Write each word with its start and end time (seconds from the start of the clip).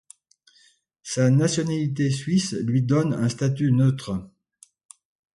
Sa 1.03 1.29
nationalité 1.29 2.09
suisse 2.09 2.53
lui 2.53 2.81
donne 2.81 3.13
un 3.13 3.29
statut 3.29 3.71
neutre. 3.71 4.31